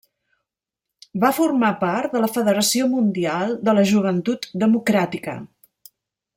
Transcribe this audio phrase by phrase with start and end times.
[1.23, 5.41] Va formar part de la Federació Mundial de la Joventut Democràtica.